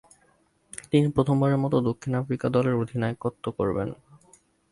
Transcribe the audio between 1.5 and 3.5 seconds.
মতো দক্ষিণ আফ্রিকা দলের অধিনায়কত্ব